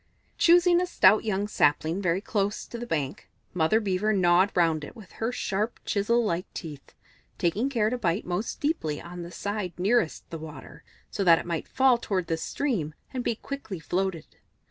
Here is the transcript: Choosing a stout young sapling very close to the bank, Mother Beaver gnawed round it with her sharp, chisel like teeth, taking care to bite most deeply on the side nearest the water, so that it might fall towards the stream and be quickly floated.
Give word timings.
Choosing 0.39 0.81
a 0.81 0.87
stout 0.87 1.25
young 1.25 1.47
sapling 1.47 2.01
very 2.01 2.21
close 2.21 2.65
to 2.65 2.79
the 2.79 2.87
bank, 2.87 3.29
Mother 3.53 3.79
Beaver 3.79 4.11
gnawed 4.13 4.51
round 4.57 4.83
it 4.83 4.95
with 4.95 5.11
her 5.21 5.31
sharp, 5.31 5.79
chisel 5.85 6.25
like 6.25 6.51
teeth, 6.55 6.95
taking 7.37 7.69
care 7.69 7.91
to 7.91 7.99
bite 7.99 8.25
most 8.25 8.59
deeply 8.59 8.99
on 8.99 9.21
the 9.21 9.29
side 9.31 9.73
nearest 9.77 10.27
the 10.31 10.39
water, 10.39 10.83
so 11.11 11.23
that 11.23 11.37
it 11.37 11.45
might 11.45 11.67
fall 11.67 11.99
towards 11.99 12.29
the 12.29 12.37
stream 12.37 12.95
and 13.13 13.23
be 13.23 13.35
quickly 13.35 13.79
floated. 13.79 14.37